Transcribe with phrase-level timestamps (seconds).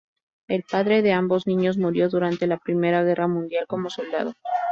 [0.47, 2.73] El padre de ambos niños murió durante la I
[3.05, 4.33] Guerra Mundial como soldado.